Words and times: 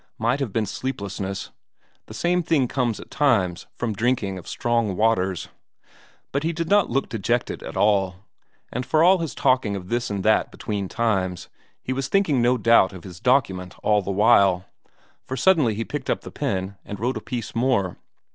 Might 0.17 0.39
have 0.39 0.51
been 0.51 0.65
sleeplessness; 0.65 1.51
the 2.07 2.15
same 2.15 2.41
thing 2.41 2.67
comes 2.67 2.99
at 2.99 3.11
times 3.11 3.67
from 3.75 3.93
drinking 3.93 4.39
of 4.39 4.47
strong 4.47 4.95
waters. 4.97 5.49
But 6.31 6.41
he 6.41 6.53
did 6.53 6.67
not 6.69 6.89
look 6.89 7.07
dejected 7.07 7.61
at 7.61 7.77
all; 7.77 8.15
and 8.73 8.83
for 8.83 9.03
all 9.03 9.19
his 9.19 9.35
talking 9.35 9.75
of 9.75 9.89
this 9.89 10.09
and 10.09 10.23
that 10.23 10.49
between 10.49 10.87
times, 10.89 11.49
he 11.83 11.93
was 11.93 12.07
thinking 12.07 12.41
no 12.41 12.57
doubt 12.57 12.93
of 12.93 13.03
his 13.03 13.19
document 13.19 13.75
all 13.83 14.01
the 14.01 14.09
while, 14.09 14.65
for 15.27 15.37
suddenly 15.37 15.75
he 15.75 15.85
picked 15.85 16.09
up 16.09 16.21
the 16.21 16.31
pen 16.31 16.77
and 16.83 16.99
wrote 16.99 17.15
a 17.17 17.21
piece 17.21 17.53
more. 17.53 17.95